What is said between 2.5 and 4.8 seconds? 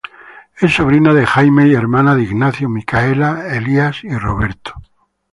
Micaela, Elias y Roberto.